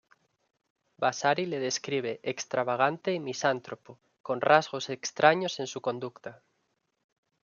Vasari 1.03 1.45
le 1.45 1.59
describe 1.59 2.21
extravagante 2.23 3.13
y 3.13 3.19
misántropo, 3.19 3.99
con 4.23 4.41
rasgos 4.41 4.89
extraños 4.89 5.59
en 5.59 5.67
su 5.67 5.79
conducta. 5.79 6.41